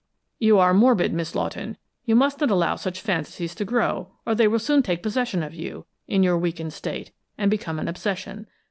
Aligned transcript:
"You 0.39 0.57
are 0.57 0.73
morbid, 0.73 1.13
Miss 1.13 1.35
Lawton 1.35 1.77
you 2.05 2.15
must 2.15 2.41
not 2.41 2.49
allow 2.49 2.75
such 2.75 2.99
fancies 3.01 3.53
to 3.53 3.63
grow, 3.65 4.13
or 4.25 4.33
they 4.33 4.47
will 4.47 4.57
soon 4.57 4.81
take 4.81 5.03
possession 5.03 5.43
of 5.43 5.53
you, 5.53 5.85
in 6.07 6.23
your 6.23 6.39
weakened 6.39 6.73
state, 6.73 7.11
and 7.37 7.51
become 7.51 7.77
an 7.77 7.87
obsession. 7.87 8.47